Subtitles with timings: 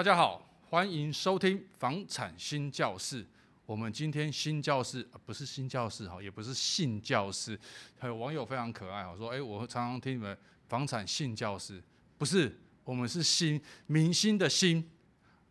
[0.00, 0.40] 大家好，
[0.70, 3.22] 欢迎收听房产新教室。
[3.66, 7.60] 我们今天新教室，不是新教室哈，也不是性教室。
[7.98, 10.34] 还有网友非常可爱哈，说：“哎，我常常听你们
[10.70, 11.82] 房产性教室，
[12.16, 14.90] 不是，我们是新明星的新。”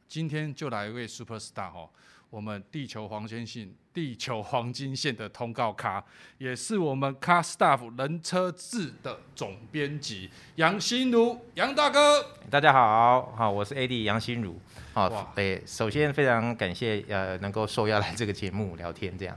[0.10, 1.88] 今天就来一位 super star 哈。
[2.32, 6.04] 我们地球黄金线、地球黄金线的通告咖，
[6.38, 12.24] 也是我们 Car Staff 人车志的总编辑杨新如杨大哥。
[12.48, 14.60] 大家好，好，我是 AD 杨新如。
[14.94, 19.36] 好，对，首先非常感谢呃能够受邀来这个节目聊天这样。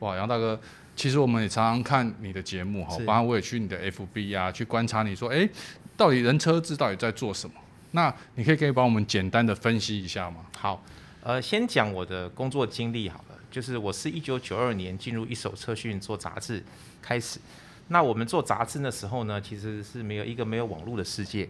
[0.00, 0.60] 哇，杨大哥，
[0.94, 5.48] 其实我们也常常看你的节目哈，包括我也去你的 FB 啊去观察你说，哎，
[5.96, 7.54] 到底人车志到底在做什么？
[7.92, 10.44] 那你可以可以帮我们简单的分析一下吗？
[10.58, 10.84] 好。
[11.22, 16.62] 呃，先讲我的工作经历好了，就是我是一九九二年进入一手车讯做杂志
[17.02, 17.38] 开始。
[17.88, 21.48] 那我们做杂志的时候呢，其实是没有一个没有网络的世界，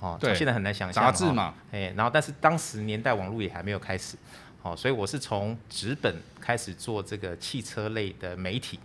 [0.00, 1.04] 哦，对，现在很难想象。
[1.04, 4.16] 杂志嘛，哎，然后但是当时年代网络也还没有开始，
[4.62, 8.78] 哦，所以我是从纸本开始做这个汽车类的媒体，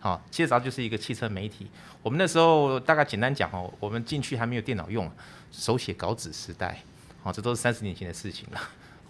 [0.00, 1.68] 好，其实杂志就是一个汽车媒体。
[2.02, 5.08] 我们那时候大概简单讲哦，我们进去还没有电脑用，
[5.52, 6.82] 手写稿纸时代，
[7.22, 8.60] 哦，这都是三十年前的事情了。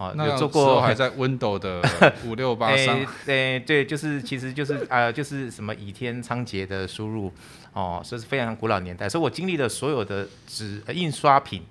[0.00, 1.82] 哦，有做过还 在 Windows 的
[2.24, 7.30] 五六八三，对对，就是其实就是呃就是什么倚天仓颉的输入
[7.74, 11.66] 哦，所以是非常古老年代，所以我经历了所有的纸印刷品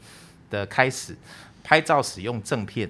[0.51, 1.15] 的开始，
[1.63, 2.87] 拍照使用正片，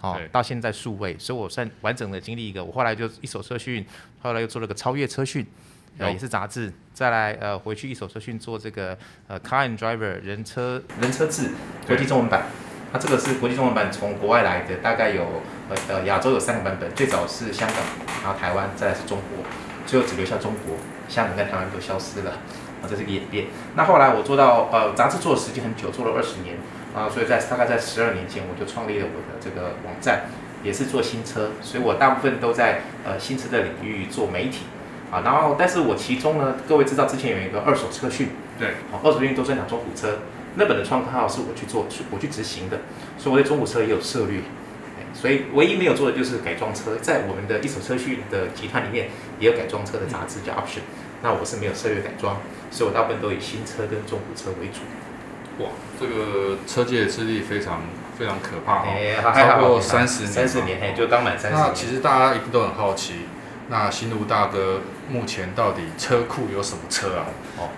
[0.00, 2.64] 哦，到现在数位，所以我算完整的经历一个。
[2.64, 3.84] 我后来就一手车讯，
[4.22, 5.46] 后来又做了个超越车讯，
[5.98, 11.50] 呃也是杂志，再来呃回去一手车讯做这个呃 Car and Driver 人车人车志
[11.86, 12.46] 国际中文版。
[12.92, 15.22] 它、啊、这个是国际中文版，从国外来的，大概有
[15.68, 17.76] 呃呃亚洲有三个版本，最早是香港，
[18.24, 19.44] 然后台湾，再来是中国，
[19.86, 20.74] 最后只留下中国，
[21.08, 22.32] 香港跟台湾都消失了，
[22.82, 23.46] 啊，这是个演变。
[23.76, 26.56] 那后来我做到呃杂志做的时间很久，做了二十年，
[26.92, 30.22] 啊，所以在大概在十二年前我就创立了我的这个网站，
[30.64, 34.64] 也是做新车，所以我大部分都在呃新车的领域做媒体，
[35.12, 40.18] 啊，然后但是我其中呢，各位知道之前有一个二手车讯，对，啊，二手车讯都是讲中古车。
[40.56, 42.80] 那本的创刊号是我去做，我去执行的，
[43.16, 44.40] 所以我对中古车也有涉猎，
[45.14, 50.82] 所以唯一没有做的就是改装车，在我们的一手车讯的集团里面也有改装车的杂志叫 Option，
[51.22, 52.38] 那我是没有涉猎改装，
[52.70, 54.80] 所以我大部分都以新车跟中古车为主。
[55.62, 57.82] 哇，这个车界的资历非常
[58.18, 61.68] 非常可怕哈，超过三十年，三十年，嘿，就刚满三十年。
[61.68, 63.26] 那其实大家一定都很好奇，
[63.68, 67.26] 那新路大哥目前到底车库有什么车啊？
[67.58, 67.68] 哦。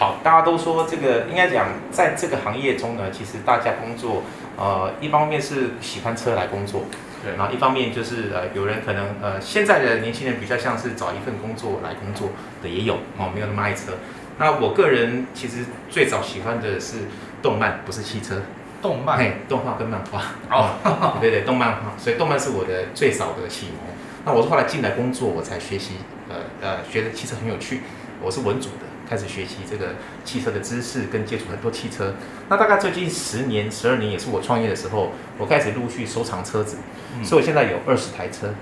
[0.00, 4.22] 好，大家都说这个应该讲，在这个行业中呢，其实大家工作，
[4.56, 6.84] 呃，一方面是喜欢车来工作，
[7.22, 12.30] 对，然后一方面就是呃，有人可能呃，现在的年轻人比较像是找一份工作来工作
[12.62, 13.92] 的也有，哦，没有那么爱车。
[14.38, 17.00] 那我个人其实最早喜欢的是
[17.42, 18.40] 动漫，不是汽车。
[18.80, 20.22] 动漫，嘿，动画跟漫画。
[20.50, 23.94] 哦，对对，动漫画，所以动漫是我的最早的启蒙。
[24.24, 25.96] 那我是后来进来工作，我才学习，
[26.30, 27.82] 呃呃，觉得汽车很有趣。
[28.22, 28.89] 我是文组的。
[29.10, 29.86] 开始学习这个
[30.24, 32.14] 汽车的知识，跟接触很多汽车。
[32.48, 36.76] 那大概最近十年、十二年，也是我创业的时候，我开始陆续收藏车子，
[37.18, 38.54] 嗯、所以我现在有二十台车。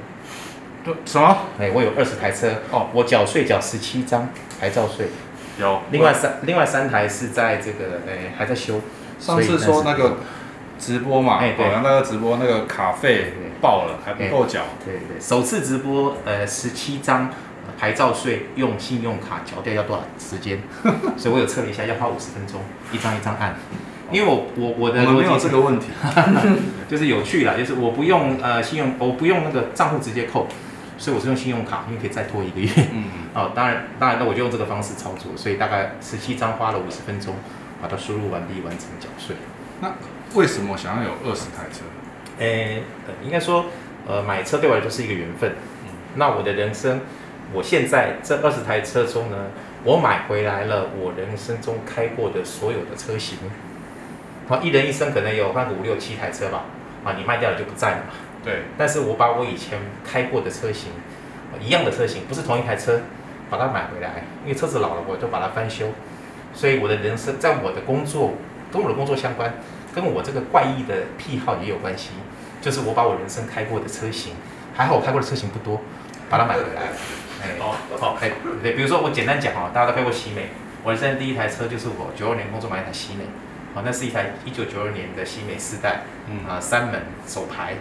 [1.04, 1.36] 什么？
[1.60, 5.08] 哎，我有二十台车哦，我缴税缴十七张牌照税。
[5.60, 5.82] 有。
[5.90, 8.80] 另外三另外三台是在这个哎还在修。
[9.20, 10.16] 上次说那个
[10.78, 14.62] 直播嘛，哎，对，那个直播那个卡费爆了，还不够缴。
[14.82, 17.30] 对对，首次直播呃十七张。
[17.78, 20.58] 牌照税用信用卡缴掉要多少时间？
[21.16, 22.60] 所以我有测了一下，要花五十分钟，
[22.92, 23.54] 一张一张按。
[24.10, 25.88] 因为我我我的我没有这个问题，
[26.88, 30.48] 就是有趣啦，就是我不用呃信用，我不用那个账户直接扣，
[30.96, 32.70] 所以我是用信用卡，因为可以再拖一个月。
[32.76, 33.10] 嗯嗯。
[33.34, 37.34] 哦，当然当然，那我就用这个方式操作，所以大概十七张花了五十分钟，
[37.82, 39.36] 把它输入完毕，完成缴税。
[39.82, 39.92] 那
[40.34, 41.84] 为什么想要有二十台车？
[42.38, 42.46] 诶、
[42.76, 42.82] 欸，
[43.22, 43.66] 应该说，
[44.06, 45.50] 呃，买车对我来说是一个缘分。
[45.84, 45.90] 嗯。
[46.14, 47.00] 那我的人生。
[47.52, 49.36] 我现在这二十台车中呢，
[49.84, 53.38] 我买回来了我人生中开过的所有的车型。
[54.48, 56.64] 啊，一人一生可能有那个五六七台车吧，
[57.04, 58.14] 啊，你卖掉了就不在了嘛。
[58.44, 58.62] 对。
[58.76, 60.90] 但是我把我以前开过的车型，
[61.60, 63.00] 一样的车型，不是同一台车，
[63.50, 65.88] 把它买回来，因为车子老了，我就把它翻修。
[66.54, 68.32] 所以我的人生，在我的工作
[68.72, 69.52] 跟我的工作相关，
[69.94, 72.10] 跟我这个怪异的癖好也有关系，
[72.62, 74.32] 就是我把我人生开过的车型，
[74.74, 75.80] 还好我开过的车型不多，
[76.30, 76.88] 把它买回来。
[77.98, 78.32] 好哎
[78.62, 80.48] 对，比如说我简单讲啊，大家都开过西美，
[80.82, 83.24] 我人生第一台车就是我九二年工作买一台西美，
[83.74, 87.74] 好，那是一台一九九二年的西美四代，嗯啊三门手排，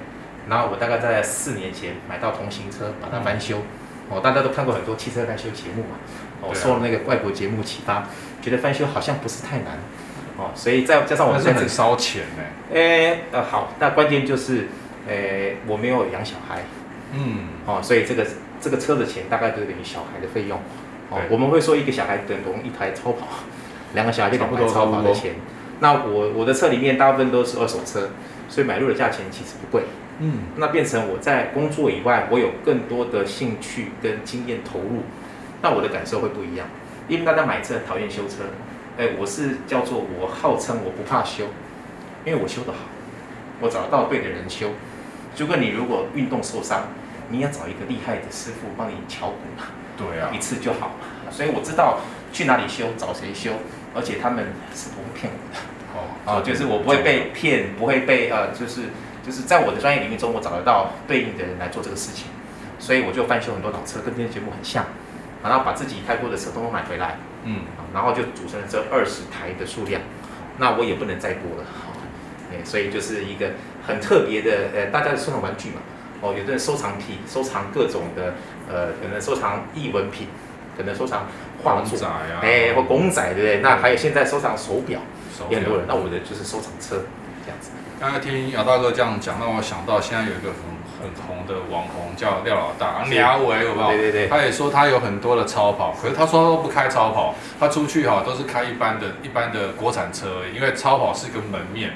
[0.50, 3.64] 然后我大概在四年前买到同型车，把它翻修，
[4.10, 5.98] 哦大家都看过很多汽车翻修节目嘛，
[6.42, 8.08] 我受了那个外国节目启发，
[8.42, 9.78] 觉得翻修好像不是太难，
[10.38, 12.44] 哦，所以再加上我们在很烧钱呢。
[12.74, 14.68] 哎，呃，好，那关键就是，
[15.08, 15.16] 呃，
[15.66, 16.64] 我没有养小孩，
[17.14, 18.26] 嗯，哦，所以这个
[18.60, 20.60] 这个车的钱大概就等于小孩的费用。
[21.10, 23.28] 哦，我们会说一个小孩等同一台超跑，
[23.94, 25.36] 两个小孩就两台超跑的钱。
[25.80, 28.10] 那我我的车里面大部分都是二手车，
[28.50, 29.84] 所以买入的价钱其实不贵。
[30.20, 35.04] 嗯，那变成我在工作以外，我有更多的兴趣跟经验投入，
[35.62, 36.68] 那我的感受会不一样。
[37.08, 38.44] 因为大家买车讨厌修车，
[38.98, 41.46] 哎，我是叫做我号称我不怕修，
[42.26, 42.80] 因为我修得好，
[43.62, 44.72] 我找得到对的人修。
[45.36, 46.88] 就跟你如果运动受伤，
[47.30, 49.64] 你要找一个厉害的师傅帮你敲鼓嘛，
[49.98, 50.88] 对啊，一次就好。
[50.88, 51.32] 嘛。
[51.32, 52.00] 所以我知道
[52.32, 53.52] 去哪里修，找谁修，
[53.94, 55.60] 而且他们是不会骗我的。
[55.94, 58.82] 哦，哦，就是我不会被骗，不会被呃，就是
[59.26, 62.28] 就是在我的专业领域中，我找得到对应的人来做这个事情，
[62.80, 64.86] 所以我就翻修很多老车，跟这些节目很像，
[65.44, 67.62] 然后把自己开过的车都买回来，嗯，
[67.94, 70.02] 然后就组成了这二十台的数量，
[70.58, 71.66] 那我也不能再多了，
[72.52, 73.52] 哎，所以就是一个
[73.86, 75.82] 很特别的，呃，大家的收藏玩具嘛，
[76.22, 78.34] 哦，有的人收藏品，收藏各种的，
[78.70, 80.28] 呃，可能收藏艺文品，
[80.78, 81.28] 可能收藏
[81.64, 83.60] 画作，啊，哎，或公仔，对不对？
[83.60, 85.00] 那还有现在收藏手表。
[85.52, 87.06] 也很多人，那我的就是收藏车
[87.46, 87.70] 这样子。
[88.00, 90.58] 刚刚听姚大哥这样讲，让我想到现在有一个很
[91.00, 93.88] 很红的网红叫廖老大，廖伟有没有？
[93.90, 94.28] 对对对。
[94.28, 101.92] 他也说他有很多的超跑，可是他说他都不开超跑，他出去哈都是开一般的、一般的国产车而已，因为超跑是个门面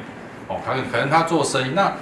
[0.48, 0.58] 哦。
[0.64, 1.94] 可能可能他做生意，那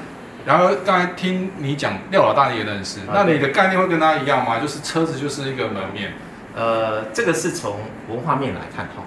[0.50, 4.58] 然后刚才听你讲廖老大你也认识，那你的概念会跟他一样吗？
[4.58, 6.14] 就是车子就是一个门面。
[6.56, 7.76] 呃，这个是从
[8.08, 9.04] 文化面来看哈。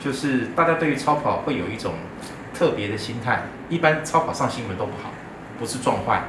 [0.00, 1.92] 就是大家对于超跑会有一种
[2.54, 5.10] 特别的心态，一般超跑上新闻都不好，
[5.58, 6.22] 不是撞坏，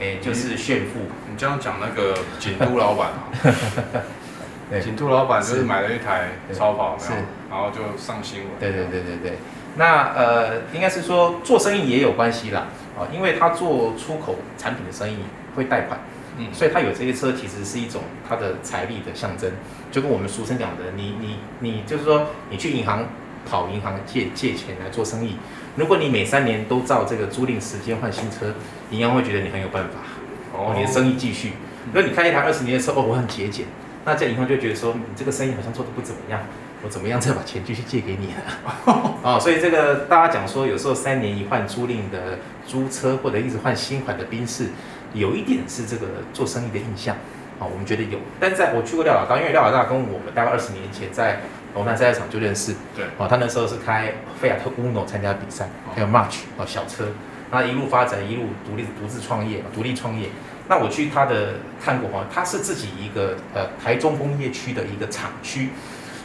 [0.00, 1.00] 哎，就是炫富。
[1.30, 7.12] 你这样讲那个锦都老板啊， 锦都老板就是买了一台超跑，是，
[7.50, 8.48] 然后就上新闻。
[8.58, 9.38] 对对对对对。
[9.76, 15.16] 那呃，应该是说做生意也有关系啦，啊，因为他做出口产品的生意
[15.54, 16.00] 会贷款。
[16.40, 19.50] 嗯，所以他有这些车，其实是一种他的财力的象征，
[19.90, 23.06] 就跟我们俗称讲的，你你你就是说，你去银行
[23.44, 25.36] 跑银行借借钱来做生意，
[25.74, 28.54] 如果你每三年都照这个租赁时间换新车，
[28.92, 29.98] 银行会觉得你很有办法，
[30.56, 31.54] 哦，你的生意继续。
[31.92, 33.66] 如果你开一台二十年的车，哦，我很节俭，
[34.08, 36.40] 那这样银行就觉得说，你这个生意好像做的不怎么样，
[36.82, 39.14] 我怎么样再把钱继续借给你啊？
[39.22, 44.68] 哦，所以这个大家讲说，有时候三年一换租赁的租车，或者一直换新款的宾士。
[45.14, 47.16] 有一点是这个做生意的印象，
[47.58, 48.18] 好，我们觉得有。
[48.38, 51.40] 但在我去过廖老大，因为廖老大跟我们大概二十年前在
[51.74, 57.04] 龙南赛车场就认识，对，哦，他那时候是开菲亚特 Uno 参加比赛，还有 March 哦小车，
[57.50, 60.28] 那一路发展，一路独立独自创业，独立创业。
[60.68, 65.70] 那我去他的看过哈，他是自己一个呃台中工业区的一个厂区，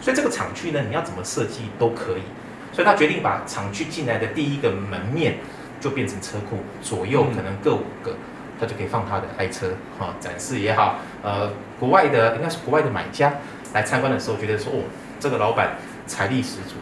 [0.01, 2.23] 所以这个厂区呢，你要怎么设计都可以，
[2.71, 5.37] 所以他决定把厂区进来的第一个门面
[5.79, 8.11] 就变成车库，左右可能各五个。
[8.11, 8.17] 嗯
[8.59, 13.33] 他就可以放他的爱车，哈，展示也好，呃，国外的应该是国外的买家
[13.73, 14.83] 来参观的时候，觉得说，哦，
[15.19, 15.75] 这个老板
[16.05, 16.75] 财力十足，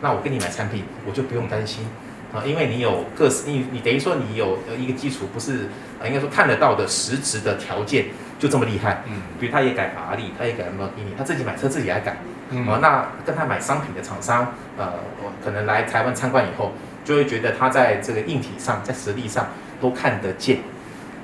[0.00, 1.84] 那我跟你买产品，我就不用担心，
[2.32, 5.68] 啊，因为你有各式，你你等于说你有一个基础，不是
[6.00, 8.06] 啊，应该说看得到的实质的条件
[8.38, 12.18] 就这么厉害，嗯，比如他也改法拉利，他也改兰博基尼，他自己买车自己来改，
[12.50, 14.94] 嗯，啊，那跟他买商品的厂商，呃，
[15.42, 16.72] 可能来台湾参观以后，
[17.04, 19.48] 就会觉得他在这个硬体上，在实力上
[19.80, 20.58] 都看得见。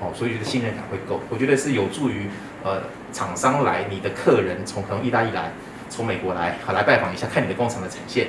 [0.01, 2.27] 哦，所以觉得信任感会够，我觉得是有助于
[2.65, 5.53] 呃厂商来，你的客人从可能意大利来，
[5.89, 8.27] 从美国来，好来拜访一下，看你的工厂的产线，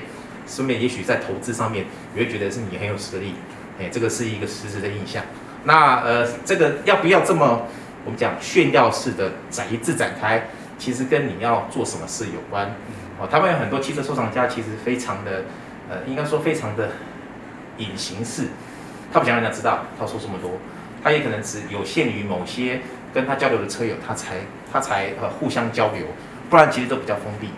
[0.48, 3.36] 顺便也许在投资上面，你会觉得是你很有实力，
[3.80, 5.24] 哎，这个是一个实质的印象。
[5.66, 7.68] 那呃，这个要不要这么
[8.06, 10.48] 我们讲炫耀式的展一字展开，
[10.78, 12.76] 其实跟你要做什么事有关。
[13.20, 15.44] 哦，他们有很多汽车收藏家，其实非常的
[15.90, 16.90] 呃，应该说非常的
[17.78, 18.48] 隐形式，
[19.12, 20.52] 他不想让人家知道，他说这么多。
[21.04, 22.80] 他也可能只有限于某些
[23.14, 24.36] 跟他交流的车友，他才
[24.72, 26.08] 他才呃互相交流，
[26.50, 27.50] 不然其实都比较封闭。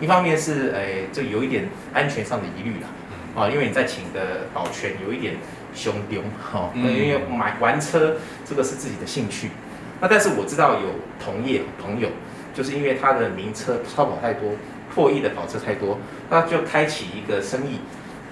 [0.00, 2.88] 一方面是诶，这有一点安全上的疑虑啦，
[3.36, 5.34] 啊，因为你在请的保全有一点
[5.74, 9.50] 凶丢哈，因为买玩车这个是自己的兴趣。
[10.00, 10.88] 那但是我知道有
[11.24, 12.08] 同业朋友，
[12.52, 14.50] 就是因为他的名车超跑太多，
[14.92, 17.78] 破亿的跑车太多，那就开启一个生意，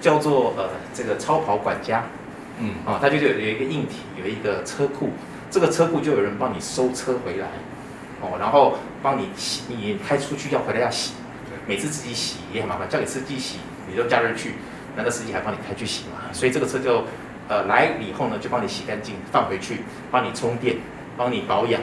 [0.01, 2.03] 叫做呃这个超跑管家。
[2.59, 5.11] 嗯，啊，他就有有一个硬体，有一个车库，
[5.49, 7.47] 这个车库就有人帮你收车回来，
[8.21, 11.13] 哦，然后帮你洗，你开出去要回来要洗，
[11.67, 14.55] 每次自己洗也很麻烦，交给司机洗，你就假日去，
[14.95, 17.03] 那个司机还帮你开去洗嘛，所以这个车就，
[17.47, 20.77] 呃，来以后呢就帮你洗干净，放回去，帮你充电，
[21.15, 21.81] 帮你保养，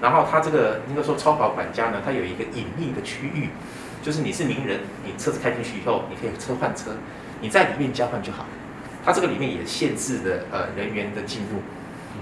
[0.00, 3.48] 然后他这个应该说超跑管家呢，他有一个隐秘的区域，
[4.02, 6.92] 就是你是名人，你车子开进去以后，你可以车换车。
[7.40, 8.46] 你在里面交换就好。
[9.04, 11.60] 它这个里面也限制的呃人员的进入，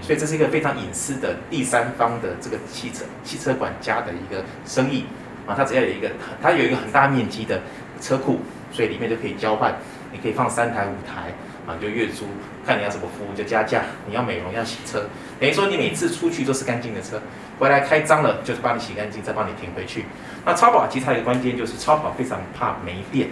[0.02, 5.06] 所以这是一个非常隐私的第三方的这个汽车汽车管家的一个生意
[5.46, 5.54] 啊。
[5.56, 6.10] 它只要有一个，
[6.42, 7.60] 它有一个很大面积的
[8.00, 8.40] 车库，
[8.72, 9.74] 所以里面就可以交换。
[10.12, 11.32] 你可以放三台五台
[11.66, 12.26] 啊，你就月租，
[12.66, 13.82] 看你要什么服务就加价。
[14.06, 15.08] 你要美容要洗车，
[15.40, 17.20] 等于说你每次出去都是干净的车，
[17.58, 20.04] 回来开脏了就是帮你洗干净，再帮你停回去。
[20.44, 23.28] 那超跑其实它有一个关键就是超跑非常怕没电，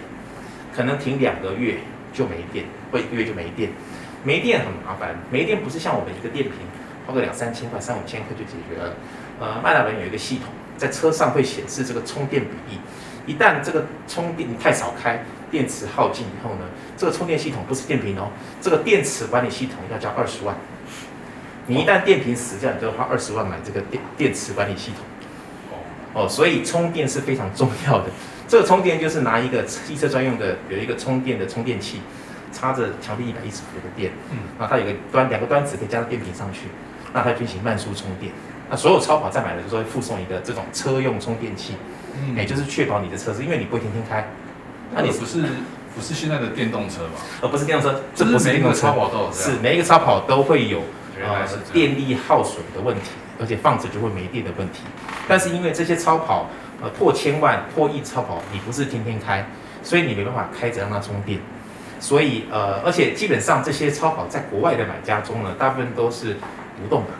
[0.75, 1.77] 可能停两个月。
[2.13, 3.71] 就没电，或一个月就没电，
[4.23, 5.15] 没电很麻烦。
[5.31, 6.53] 没电不是像我们一个电瓶
[7.07, 8.93] 花个两三千块、三五千块就解决了。
[9.39, 10.53] 呃，迈拉伦有一个系统，
[10.83, 12.79] 在车上会显示这个充电比例。
[13.25, 16.65] 一旦这个充电你太少开，电池耗尽以后呢，
[16.97, 18.27] 这个充电系统不是电瓶哦，
[18.59, 20.53] 这个电池管理系统要交二十万。
[21.67, 25.05] 你一旦电瓶死掉，你就要花二十万买这个电电池管理系统。
[26.13, 28.07] 哦，所以充电是非常重要的。
[28.45, 32.01] 这个充电就是拿一个汽车专用的，有一个充电的充电器，
[32.51, 36.67] 插着墙壁一百一十伏的电，嗯，那它有个端两个端子可以加到电瓶上去，
[37.13, 38.33] 那它进行慢速充电。
[38.73, 41.75] 那所有超跑在买的时候会附送一个这种车用充电器，
[42.19, 44.27] 嗯，也就是确保你的车子，因为你不会天天开，
[44.95, 45.43] 那你不是
[45.95, 47.21] 不是现在的电动车吗？
[47.41, 50.81] 呃，不是电动车，这不是电动车，超跑都有是每一个超跑都会有
[51.23, 54.79] 呃电力耗损的问题，而且放着就会没电的问题。
[55.27, 56.47] 但是因为这些超跑。
[56.81, 59.45] 呃，破千万、破亿超跑，你不是天天开，
[59.83, 61.39] 所以你没办法开着让它充电。
[61.97, 67.13] 所以呃，而且基本上这些超跑在国外的买家中呢，大部分都是独栋的，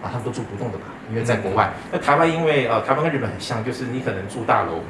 [0.00, 0.84] 啊，他们都住独栋的吧？
[1.10, 4.80] 因为在国外，那台湾因为呃，台湾跟日本很像，就是你可能住大楼，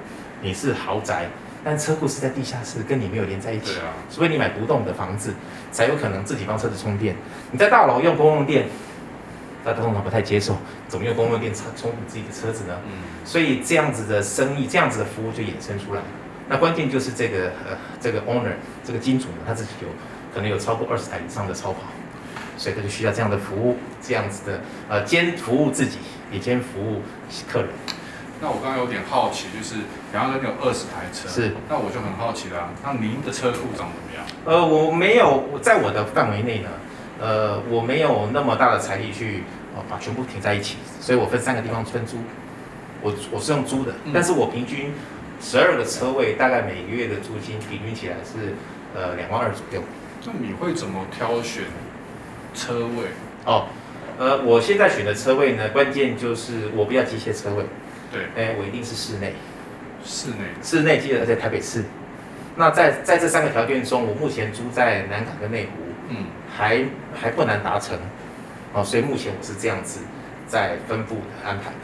[0.43, 1.27] 你是豪宅，
[1.65, 3.75] 但车库是在地下室，跟你没有连在一起。
[3.75, 3.93] 对啊。
[4.09, 5.33] 所以你买独栋的房子，
[5.73, 7.17] 才有可能自己帮车子充电。
[7.51, 8.67] 你在大楼用公用电。
[9.63, 10.57] 大家通常不太接受，
[10.89, 12.75] 怎么用公用电充充你自己的车子呢？
[12.87, 12.93] 嗯，
[13.27, 16.01] 所以这样子的生意，这样子的服务就衍生出来。
[16.49, 19.89] 那关键就是这个呃，这个 owner 这个金主呢，他自己有
[20.35, 21.81] 可能有超过二十台以上的超跑，
[22.61, 25.97] 所以他就需要这样的服务，这样子的呃，兼服务自己，
[26.31, 27.01] 也兼服务
[27.51, 27.71] 客人。
[28.39, 29.77] 那我刚刚有点好奇，就是
[30.13, 32.69] 比方说你有二十台车，是，那我就很好奇啦。
[32.85, 34.27] 那您的车库长怎么样？
[34.45, 36.69] 呃，我没有，在我的范围内呢。
[37.19, 42.19] 呃，我没有那么大的财力去呃把全部停在一起，所以我分三个地方分租。
[43.03, 44.93] 我我是用租的，但是我平均
[45.41, 48.55] 十二个车位，大概每个月的租金平均起来是
[48.95, 49.83] 呃两万二左右。
[50.25, 51.65] 那你会怎么挑选
[52.55, 53.07] 车位？
[53.45, 53.67] 哦，
[54.19, 57.65] 呃，我现在选的车位呢，关键就是我不要机械车位。
[58.13, 59.35] 对，哎，我一定是室内。
[60.05, 60.37] 室内。
[60.63, 61.85] 室内记得在台北市。
[62.57, 65.71] 那在在这三个条件中，我目前租在南港跟内湖。
[66.09, 67.97] 嗯，还还不难达成，
[68.73, 70.01] 哦，所以目前我是这样子
[70.47, 71.77] 在分布的安排的。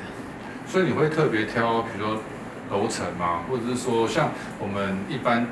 [0.66, 2.20] 所以你会特别挑，比如说
[2.72, 3.44] 楼层吗？
[3.48, 5.46] 或者是说像我们一般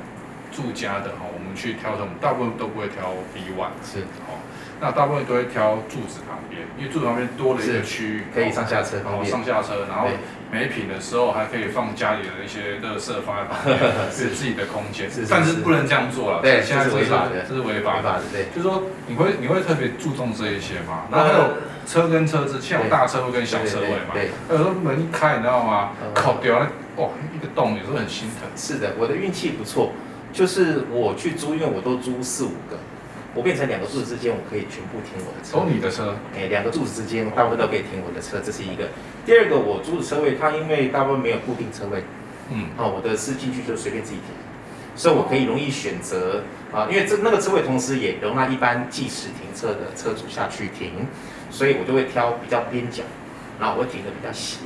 [0.51, 4.35] 住家的哈，我们去挑这种，大部分都不会挑 B one，是哦，
[4.85, 10.07] 那大部分都会挑柱子旁边，因为柱子旁边多了一个区域，可以上下车然后，上下车，然后。
[10.51, 13.77] 没品的时候还可以放家里的一些垃圾放在旁边，
[14.13, 15.09] 是自己的空间。
[15.27, 18.21] 但是不能这样做了，对，现在是违法的，这是违法的。
[18.31, 21.07] 对，就是说你会你会特别注重这一些吗？
[21.11, 24.13] 然后还有车跟车子，像有大车位跟小车位嘛。
[24.13, 25.89] 对，有时候门一开，你知道吗？
[26.13, 28.47] 靠掉了，哇，一个洞，有时候很心疼。
[28.55, 29.91] 是的，我的运气不错，
[30.31, 32.77] 就是我去租，因为我都租四五个。
[33.35, 35.59] 我变成两个柱子之间，我可以全部停我的车。
[35.59, 36.15] 哦，你的车？
[36.33, 38.87] 哎，两个柱子之间，大部分都可以停我的车，这是一个。
[39.25, 42.01] 第二个，我租的车位，它因为大部分没有固定车位，
[42.49, 44.31] 嗯，哦，我的是进去就随便自己停，
[44.95, 51.05] 所以我可以容易选择啊，因为这那个车位同时也容纳一般计时停车的车主下去停，
[51.51, 53.03] 所以我就会挑比较边角，
[53.59, 54.63] 然后我会停的比较斜，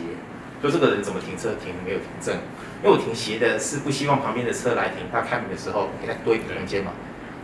[0.62, 2.36] 就这个人怎么停车停没有停正，
[2.84, 6.92] 因为我停斜的是不希望旁边的车来停，他开门的时候给他多一个空间嘛。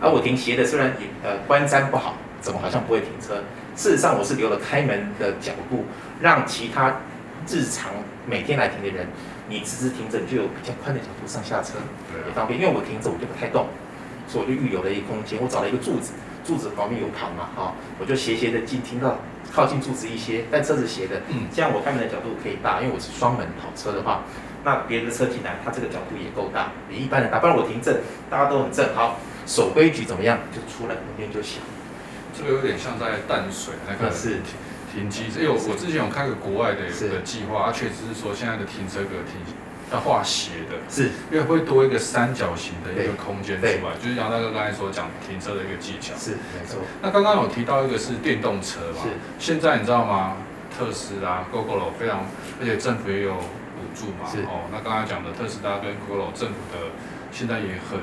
[0.00, 3.42] 而我停斜的虽然也呃观瞻不好，怎么好像不会停车？
[3.76, 5.84] 事实上我是留了开门的角度，
[6.20, 6.96] 让其他
[7.46, 7.92] 日常
[8.26, 9.06] 每天来停的人，
[9.48, 11.74] 你直直停着你就有比较宽的角度上下车，
[12.26, 12.58] 也方便。
[12.58, 13.66] 因为我停着我就不太动，
[14.26, 15.38] 所以我就预留了一个空间。
[15.42, 16.12] 我找了一个柱子，
[16.44, 19.18] 柱子旁边有旁嘛，哈，我就斜斜的进停到
[19.52, 24.22] 靠近柱子一些，但车子斜的，嗯，这样我开门的角度可以大，因为我是双门跑车的话，
[24.64, 27.38] 那别人的车进来，它这个角度也够大，比一般人大。
[27.38, 27.94] 不然我停正，
[28.30, 29.16] 大家都很正，好。
[29.46, 30.38] 守规矩怎么样？
[30.52, 31.60] 就出来空间就小。
[32.36, 34.40] 这个有点像在淡水那个是
[34.92, 39.40] 停机，因为我我之前有开过国外的的计划，它确实是说现在的停车格停
[39.90, 46.12] 要画斜的，是，因为会多一个三角形的一个空间出来，就是杨大哥刚才所讲停车的一个技巧。
[46.18, 46.80] 是，没错。
[47.00, 49.00] 那刚刚有提到一个是电动车嘛？
[49.04, 49.08] 是。
[49.38, 50.36] 现在你知道吗？
[50.76, 52.26] 特斯拉、Gogoro 非常，
[52.60, 54.28] 而且政府也有补助嘛？
[54.30, 54.42] 是。
[54.42, 56.92] 哦，那刚才讲的特斯拉跟 Gogoro 政府的
[57.32, 58.00] 现在也很。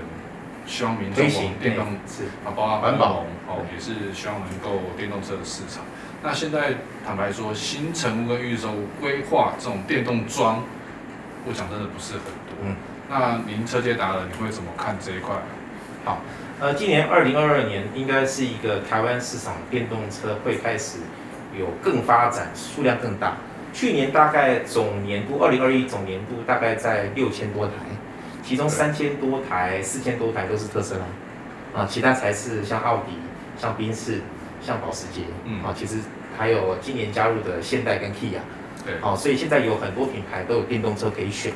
[0.65, 5.83] 希望民众往电动是啊，包括环保哦，也是希望能够电动车的市场。
[6.21, 8.69] 那现在坦白说，新成屋跟预售
[9.01, 10.63] 规划这种电动桩，
[11.45, 12.55] 我讲真的不是很多。
[12.63, 12.75] 嗯，
[13.09, 15.35] 那您车界达人，你会怎么看这一块？
[16.05, 16.21] 好，
[16.59, 20.99] 呃，今年二零二二年应该是一个台湾市场电动车会开始
[21.57, 23.35] 有更发展，数量更大。
[23.73, 27.73] 去年大概总年度，二零二一总年度大概在六千多台，
[28.43, 33.13] 其中三千多台、四千多台都是特斯拉，啊，其他才是像奥迪、
[33.57, 34.21] 像宾士、
[34.61, 35.97] 像保时捷，嗯，啊，其实
[36.37, 38.39] 还有今年加入的现代跟 Kia，
[38.85, 41.53] 对，好，所以现在有很多品牌都有电动车可以选。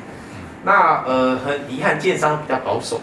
[0.64, 3.00] 那呃，很遗憾，建商比较保守，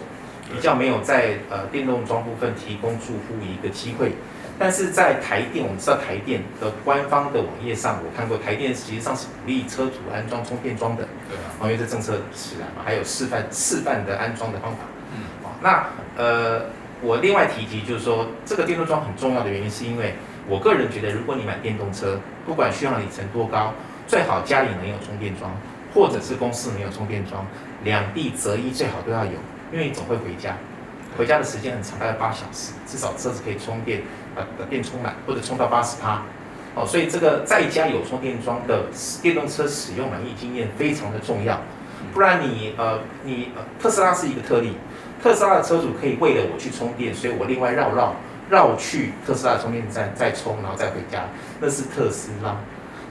[0.52, 4.12] 比较没有在呃电动桩部分提供住户一个机会。
[4.58, 11.06] 但是在台电，我们知道台电的官方的网页上，我看过台电实际上是鼓励车主安装充电桩的。
[11.28, 14.78] 对啊，因为这政策使然嘛，还有示范示范的安装的方法。
[15.14, 15.24] 嗯，
[15.62, 15.86] 那
[16.16, 16.66] 呃，
[17.02, 20.14] 我另外提及就是说，这个电动桩很重要的原因，是因为
[20.48, 23.74] 我个人觉得，如果你买电动车，不管续航里程多高，
[24.06, 25.50] 最好家里能有充电桩，
[25.92, 27.46] 或者是公司能有充电桩，
[27.84, 29.32] 两地择一最好都要有，
[29.70, 30.56] 因为你总会回家。
[31.16, 34.02] 回家的时间很长，大概八小时，至少车子可以充电，
[34.34, 36.22] 把电充满或者充到八十趴，
[36.74, 38.84] 哦，所以这个在家有充电桩的
[39.22, 41.60] 电动车使用满意经验非常的重要，
[42.12, 44.76] 不然你呃你呃特斯拉是一个特例，
[45.22, 48.14] 特斯拉的车主可以为了我去充电，所以我另外绕绕
[48.50, 51.24] 绕去特斯拉充电站再充，然后再回家，
[51.60, 52.56] 那是特斯拉。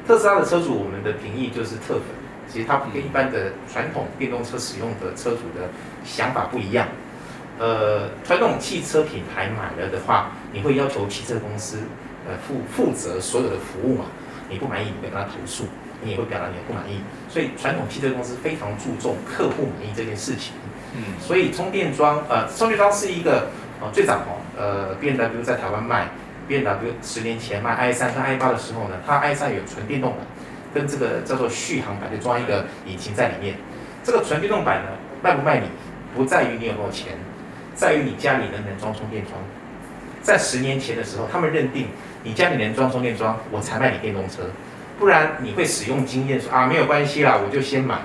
[0.07, 2.03] 特斯拉的车主，我们的评议就是特粉，
[2.47, 5.67] 其实它跟一般的传统电动车使用的车主的
[6.05, 6.87] 想法不一样。
[7.57, 11.77] 呃，传统汽车品牌买了的话，你会要求汽车公司
[12.27, 14.05] 呃负负责所有的服务嘛？
[14.49, 15.65] 你不满意，你会跟他投诉，
[16.03, 16.99] 你也会表达你的不满意。
[17.29, 20.53] 所以传统汽车公司非常注重客户满意这件事情。
[20.95, 23.47] 嗯，所以充电桩呃，充电桩是一个
[23.81, 26.09] 呃最早哦，呃，BMW 在台湾卖
[26.47, 30.19] BMW 十年前卖 i 三跟 i 八的时候呢，它 i 三有纯电动版，
[30.73, 33.55] 跟这个叫做续航版，就装一个引擎在里面。
[34.03, 34.89] 这个纯电动版呢，
[35.23, 35.67] 卖不卖你，
[36.15, 37.17] 不在于你有没有钱。
[37.75, 39.33] 在于你家里能不能装充电桩，
[40.23, 41.87] 在十年前的时候，他们认定
[42.23, 44.43] 你家里能装充电桩，我才卖你电动车，
[44.97, 47.99] 不然你会使用经验说啊没有关系啦，我就先买。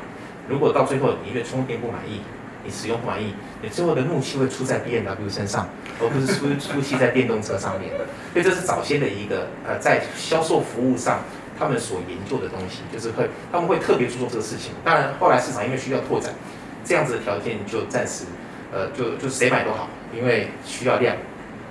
[0.48, 2.20] 如果到最后你对充电不满意，
[2.64, 5.68] 你使用不满意，你最后的怒气会出在 BMW 身上，
[6.02, 8.04] 而不是出 出气在电动车上面的。
[8.32, 11.20] 所以这是早先的一个呃在销售服务上
[11.56, 14.72] 他们所研究的东西，就是会他们会特别注重这个事情。
[14.84, 16.34] 当然后来市场因为需要拓展，
[16.84, 18.24] 这样子的条件就暂时。
[18.72, 21.16] 呃，就就谁买都好，因为需要量。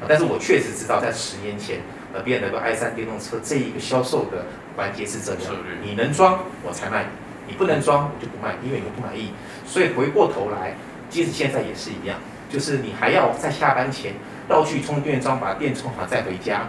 [0.08, 1.80] 但是我确实知道，在十年前，
[2.14, 4.46] 呃，BMW i 三电动车这一个销售的
[4.78, 7.06] 环节是这样，你能装我才卖，
[7.48, 9.34] 你不能装我就不卖，因为你不满意。
[9.66, 10.74] 所以回过头来，
[11.10, 12.18] 即使现在也是一样，
[12.50, 14.14] 就是你还要在下班前
[14.48, 16.68] 绕去充电桩把电充好再回家。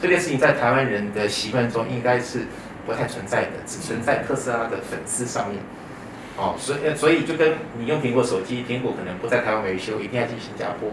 [0.00, 2.46] 这件事情在台湾人的习惯中应该是
[2.86, 5.58] 不太存在的，只存在特斯拉的粉丝上面。
[6.36, 10.88] 哦，所以所以就跟你用苹果手机，苹果可能不在台湾维修，一定要去新加坡。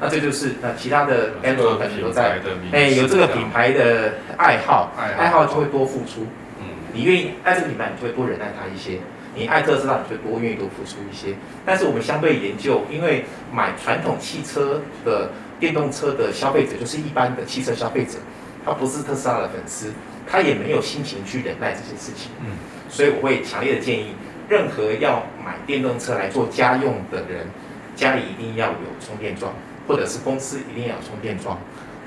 [0.00, 2.40] 那这就是那其他的 Android 可能都在，
[2.72, 6.26] 哎，有这个品牌的爱好，爱好就会多付出。
[6.58, 6.64] 嗯，
[6.94, 8.98] 你愿意爱这个品牌，你就会多忍耐它一些；
[9.34, 11.34] 你爱特斯拉，你就会多愿意多付出一些。
[11.66, 18.18] 但是我们相对研究，因为买传统汽车的电动车的消费者，就是一般的汽车消费者，
[18.64, 19.92] 他不是特斯拉的粉丝，
[20.26, 22.32] 他也没有心情去忍耐这些事情。
[22.40, 22.52] 嗯，
[22.88, 24.14] 所以我会强烈的建议。
[24.50, 27.46] 任何要买电动车来做家用的人，
[27.94, 29.52] 家里一定要有充电桩，
[29.86, 31.56] 或者是公司一定要有充电桩，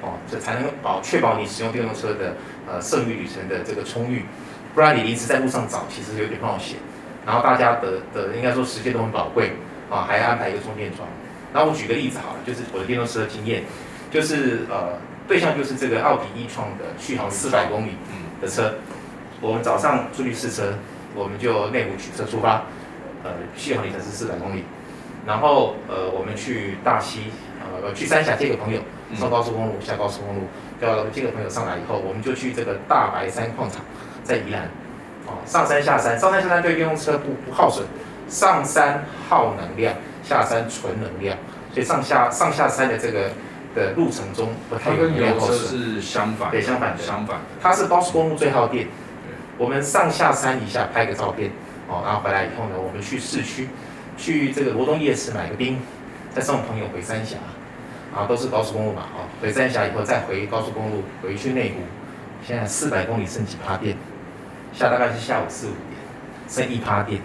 [0.01, 2.35] 哦，这才能保确保你使用电动车的
[2.67, 4.25] 呃剩余里程的这个充裕，
[4.75, 6.75] 不然你临时在路上找，其实有点冒险。
[7.25, 9.53] 然后大家的的应该说时间都很宝贵
[9.89, 11.07] 啊，还要安排一个充电桩。
[11.53, 13.63] 那我举个例子好了，就是我的电动车的经验，
[14.11, 17.91] 就是呃对象就是这个奥迪 e 创的续航四百公里
[18.41, 18.73] 的车，
[19.39, 20.73] 我们早上出去试车。
[21.15, 22.63] 我们就内湖取车出发，
[23.23, 24.63] 呃，续航里程是四百公里，
[25.25, 28.81] 然后呃，我们去大溪，呃，去三峡接个朋友，
[29.15, 30.41] 上高速公路，下高速公路，
[30.81, 33.81] 要接个朋友上来以后，我们就去这个大白山矿场，
[34.23, 34.63] 在宜兰，
[35.27, 37.85] 哦，上山下山，上山下山对电动车不不耗损，
[38.27, 41.37] 上山耗能量，下山存能量，
[41.71, 43.29] 所以上下上下山的这个
[43.75, 44.49] 的路程中。
[44.83, 48.87] 它跟油车是相反，对，相反的，相反的，它是高速公路最耗电。
[49.57, 51.51] 我们上下山一下拍个照片，
[51.87, 53.69] 哦，然后回来以后呢，我们去市区，
[54.17, 55.79] 去这个罗东夜市买个冰，
[56.33, 57.37] 再送朋友回三峡，
[58.11, 61.81] 然后都是高速公路嘛，哦，回三峡以后再回高速公路回去内湖，
[62.45, 63.95] 现在四百公里剩几趴电？
[64.73, 65.99] 下大概是下午四五点，
[66.47, 67.21] 剩一趴电，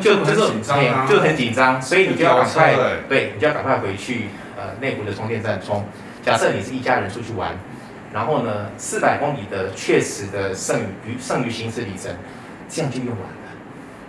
[0.00, 4.24] 就就是紧张啊，就很紧张，所以你就要赶快，欸、对，你就要赶快回去
[4.56, 5.84] 呃内湖的充电站充。
[6.24, 7.56] 假设你是一家人出去玩，
[8.12, 12.14] 然后呢，四百公里的确实的剩余剩余行驶里程，
[12.68, 13.34] 这样就用完了。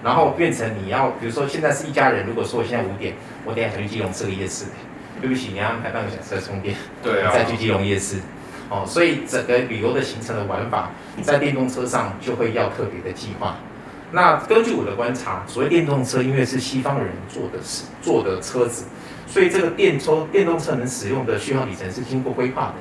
[0.01, 3.13] 然后变成你要，比如说现在是一家人，如果说我现在五点，
[3.45, 4.65] 我等下想去基隆吃个夜市，
[5.19, 8.17] 对不起，你要安排半个小时的充电，对啊，再去基隆夜市。
[8.69, 13.57] 哦，所以整个旅游的行程的玩法，在电动车上就会要特别的计划。
[14.11, 18.85] 那根据我的观察，所谓电动车，因为是西方人做的是做的车子，
[19.27, 22.75] 所以这个电车电动车能使用的续航里程是经过规划的。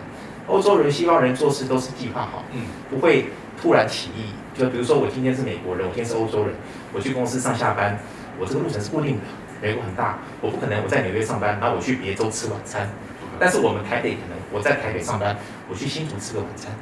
[0.49, 3.27] 欧洲人、西方人做事都是计划好，嗯，不会
[3.61, 4.33] 突然起意。
[4.59, 6.55] 就比如说我今天是美国人，我今天是欧洲人，
[6.93, 7.99] 我去公司上下班，
[8.41, 9.23] 我这个路程是固定的。
[9.61, 12.89] 美国很大，我不可能我在纽约上班，然后我去别州吃晚餐。
[13.41, 15.37] 但是我们台北可能我在台北上班，
[15.69, 16.73] 我去新竹吃个晚餐，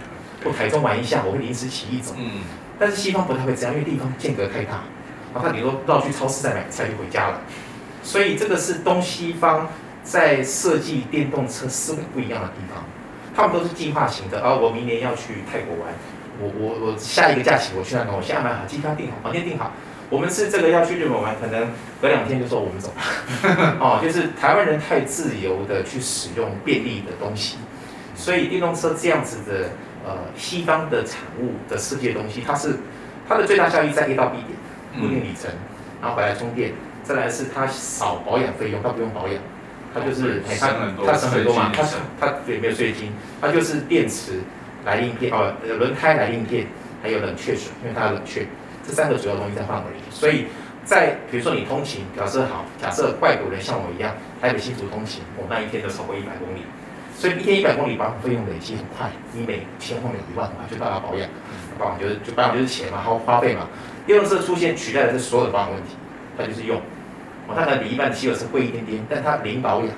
[0.45, 2.15] 或台中玩一下，我会临时起意走。
[2.17, 2.43] 嗯。
[2.79, 4.85] 但是西方不太会这样，因为地方间隔太大，
[5.33, 7.41] 然后他比如说绕去超市再买菜就回家了。
[8.03, 9.69] 所以这个是东西方
[10.03, 12.85] 在设计电动车思维不一样的地方。
[13.37, 15.93] 他们都是计划型的，哦我明年要去泰国玩，
[16.41, 19.71] 我我我下一个假期我去那边，我现在买好机票订好，房间订好。
[20.09, 21.69] 我们是这个要去日本玩，可能
[22.01, 23.77] 隔两天就说我们走了。
[23.83, 27.57] 哦，就是台湾人太自由的去使用便利的东西，
[28.15, 29.71] 所以电动车这样子的
[30.07, 32.77] 呃西方的产物的世界东西，它是
[33.29, 34.57] 它的最大效益在 A 到 B 点，
[35.03, 35.51] 固定里程，
[36.01, 36.73] 然后回来充电，
[37.03, 39.43] 再来是它少保养费用，它不用保养，
[39.97, 40.69] 它就是它
[41.07, 41.83] 它省很多嘛，它
[42.21, 44.41] 它也没有税金，它就是电池
[44.85, 46.67] 来应电哦，轮胎来应电，
[47.03, 48.47] 还有冷却水，因为它冷却。
[48.87, 50.47] 这三个主要东西在范围里，所以
[50.85, 56.61] 在比如说你通勤，假设好，假设外国人像我一样，台北新竹通勤，我那一天都超过一百公里，
[57.17, 61.29] 所以一天一百公里保养费用累积很快，你每千公里一万块就到达保养，
[61.79, 63.67] 保养就是就保养就是钱嘛，花花费嘛。
[64.07, 65.97] 电动车出现取代了这所有的保养问题，
[66.39, 66.81] 它就是用，
[67.49, 69.89] 哦，它可能比一般的汽油是贵一点点，但它零保养，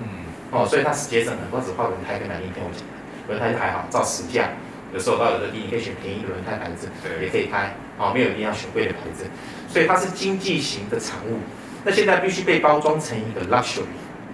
[0.00, 0.08] 嗯，
[0.50, 4.48] 哦，所以它是节省很多，只换轮胎跟来应天我讲的，轮胎还好，照实价。
[4.92, 6.88] 有时候到有的地，你可以选便宜的轮胎牌子，
[7.20, 9.24] 也可以开，哦，没有一定要选贵的牌子，
[9.68, 11.38] 所以它是经济型的产物。
[11.84, 13.82] 那现在必须被包装成一个 luxury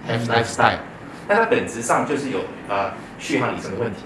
[0.07, 0.77] and lifestyle，
[1.27, 4.03] 那它本质上就是有呃续航里程的问题。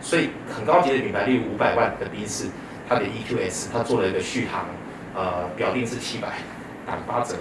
[0.00, 2.46] 所以很高级的品牌，例如五百万的宾士，
[2.88, 4.66] 它的 EQS，它做了一个续航，
[5.16, 6.28] 呃，表定是七百，
[6.86, 7.34] 打八折，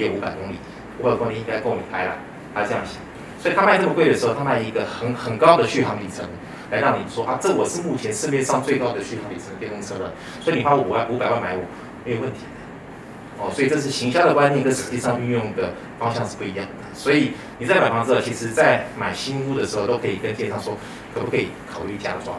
[0.00, 0.56] 也有五百公里，
[0.98, 2.14] 五百公里应该够你开了，
[2.54, 2.94] 他这样想。
[3.38, 6.26] 所以他卖这么贵的时候，他卖一个很很高的续航里程。
[6.70, 11.62] 来让你说啊，这我是目前市面上最高的续航里程电动车了，所以你花五万五百万买我
[12.04, 16.72] 没有问题的，哦，所以这是行销的观念跟实际上运用的方向是不一样的。
[16.94, 20.76] 所以你在买房子，其实在买新屋的时候都可以跟建商说，
[21.12, 22.38] 可不可以考虑加装？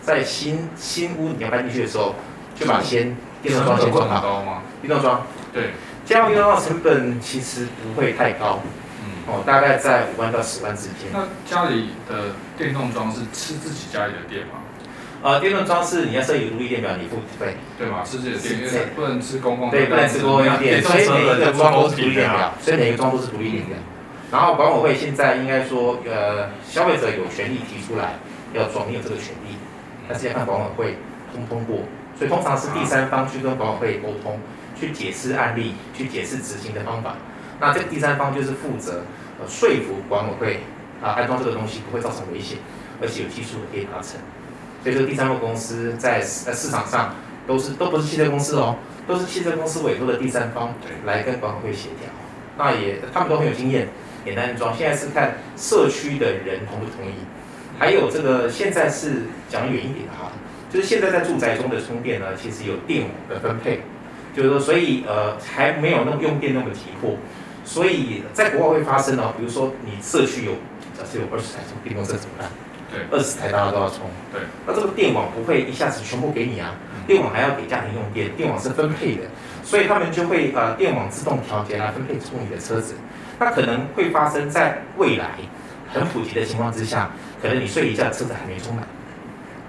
[0.00, 2.14] 在新新屋你要搬进去的时候，
[2.54, 4.62] 就把先电动装先装好。
[4.80, 5.70] 电动装对，
[6.06, 8.60] 加上电动桩成本其实不会太高。
[9.26, 11.10] 哦，大概在五万到十万之间。
[11.12, 14.62] 那家里的电动桩是吃自己家里的电吗？
[15.20, 17.56] 呃，电动桩是你要设一个独立电表，你付费。
[17.76, 19.68] 对嘛，吃自己的电，因为不能吃公共。
[19.68, 23.76] 对，不能吃公共用电，所以每一个桩都是独立电表，所以每一个桩都是独立电表。
[24.30, 28.14] 然后管委会现在应该说，呃，消费者有权利提出来
[28.54, 29.56] 要装，你有这个权利，
[30.08, 30.98] 但是要看管委会
[31.32, 31.80] 通不通过。
[32.16, 34.38] 所以通常是第三方去跟管委会沟通，
[34.78, 37.14] 去解释案例，去解释执行的方法。
[37.60, 39.02] 那这个第三方就是负责
[39.40, 40.60] 呃说服管委会
[41.02, 42.58] 啊安装这个东西不会造成危险，
[43.00, 44.20] 而且有技术可以达成。
[44.82, 47.14] 所以这个第三方公司在在市场上
[47.46, 52.08] 都是都不是汽车公司哦，都是汽车公司委托的第三方来跟管委会协调。
[52.58, 53.88] 那也他们都很有经验，
[54.24, 54.74] 简单安装。
[54.76, 57.14] 现在是看社区的人同不同意，
[57.78, 60.30] 还有这个现在是讲远一点的哈，
[60.70, 63.80] 就是现在在住宅中的充电呢，其实有电网的分配，
[64.36, 67.16] 就是说所以呃还没有那么用电那么急迫。
[67.64, 70.52] 所以在国外会发生哦，比如说你社区有
[70.96, 72.48] 假设有二十台充电动车怎么办？
[72.92, 74.02] 对，二十台大家都要充。
[74.32, 76.76] 对，那这个电网不会一下子全部给你啊，
[77.08, 79.22] 电网还要给家庭用电，电网是分配的，
[79.64, 82.94] 所以他们就会呃电网自动调节来分配充你的车子。
[83.40, 85.30] 那可能会发生在未来
[85.92, 87.10] 很普及的情况之下，
[87.42, 88.86] 可能你睡一觉车子还没充满，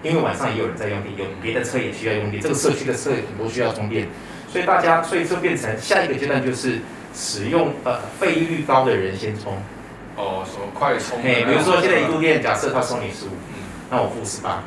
[0.03, 4.07] 因为晚上也有人在用电，有别的车也需要用电，这个社区的车很多需要充电，
[4.47, 6.79] 所以大家所以就变成下一个阶段就是。
[7.19, 9.51] 使用呃费率高的人先充，
[10.15, 11.17] 哦，什么快充？
[11.23, 14.61] 哎，比如说现在一度电，假设他收你十五，嗯，那我付十八，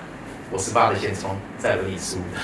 [0.50, 2.40] 我十八的先充，再给你十五的，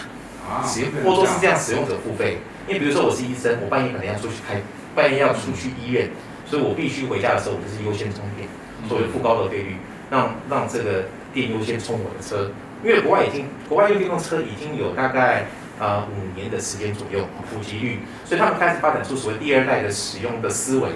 [0.47, 2.39] 啊，使用或多是这样，使用者付费。
[2.69, 4.63] 因为比如说我是医生，我半夜可能要出去开，
[4.95, 6.09] 半夜要出去医院，
[6.47, 8.47] 所以我必须回家的时候，我就是优先充电，
[8.89, 9.75] 所以付高的费率，
[10.09, 11.03] 让让这个
[11.35, 12.49] 电优先充我的车。
[12.85, 15.47] 因为国外已经，国外用电动车已经有大概
[15.79, 20.91] 呃五年的时间左右，普及率，所以他们开始发展出所谓第二代的使用的思维，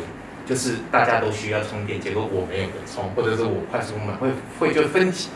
[0.46, 5.28] 就是大家都需要充电，结果我没有的充，或者是我快速充满，会会就分级，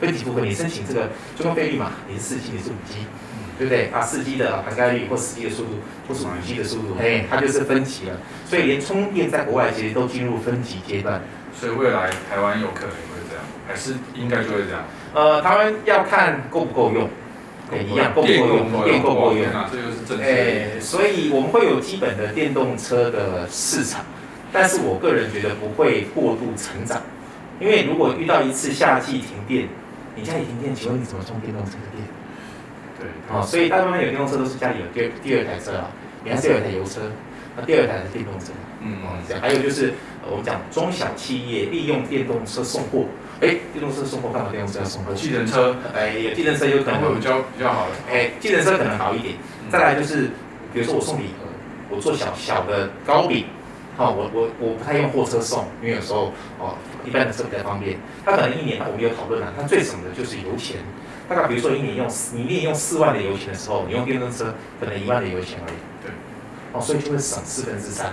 [0.00, 3.06] 分级部分，你申请这个就用费率嘛，你是四 G，你是五 G，
[3.58, 3.90] 对不对？
[3.90, 5.70] 啊，四 G 的涵盖率或四 G 的速度，
[6.08, 8.16] 或是五 G 的速度，哎，它就是分级了。
[8.46, 11.20] 所以连充电在国外其实都进入分级阶段。
[11.54, 14.84] 所以未来台湾有可能会这样，还是应该就会这样？
[15.12, 17.08] 呃，台湾要看够不够用，
[17.70, 19.68] 对，一样够不够用，电够不够用啊？
[19.70, 20.24] 这就是正确。
[20.24, 24.04] 哎，所以我们会有基本的电动车的市场，
[24.52, 27.02] 但是我个人觉得不会过度成长，
[27.60, 29.68] 因为如果遇到一次夏季停电，
[30.16, 32.04] 你家里停电，请问你怎么充电动车的电？
[32.98, 35.90] 对，哦，所以大部分有电动车都是家里有第第二台车啊，
[36.24, 37.00] 你还是有一台油车，
[37.56, 38.46] 那第二台是电动车，
[38.82, 38.96] 嗯，
[39.28, 39.92] 这样，还有就是。
[40.30, 43.06] 我们讲中小企业利用电动车送货，
[43.40, 44.50] 哎，电动车送货干嘛？
[44.50, 45.14] 电动车要送货？
[45.14, 49.34] 计程车，哎，有计程车有可能会比较比较好的，哎，计程车可能好一点。
[49.70, 50.30] 再来就是，
[50.72, 51.46] 比如说我送礼盒，
[51.90, 53.46] 我做小小的糕饼，
[53.96, 57.98] 好，我我我不太用货车送，因为有时候哦，一般的车比较方便。
[58.24, 60.76] 它可能一年，我们有讨论了，它最省的就是油钱。
[61.28, 65.76] 大概比如说一年用你一年用四万的油钱的时候，你用电动车可能一万的油钱而已。
[66.02, 66.10] 对，
[66.72, 68.12] 哦，所以就会省四分之三。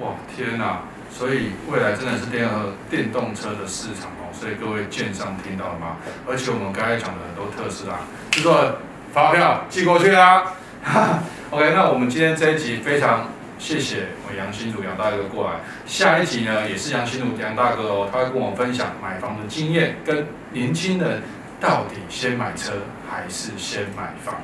[0.00, 0.82] 哇，天哪！
[1.18, 5.96] 所以未来真的是电动电动车的市场哦，所以各位建商听到了吗？
[6.28, 7.98] 而且我们刚才讲的很多特斯拉，
[8.30, 8.78] 制作
[9.12, 10.54] 发票寄过去啦。
[11.50, 13.26] OK，那我们今天这一集非常
[13.58, 21.20] 谢谢我杨新竹杨大哥过来，下一集呢也是杨新竹杨大哥哦，他会跟我分享买房的经验，跟年轻人
[21.58, 22.74] 到底先买车
[23.10, 24.36] 还是先买房。